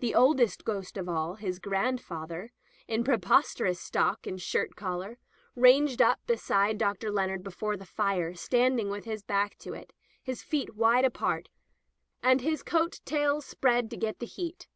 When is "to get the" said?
13.92-14.26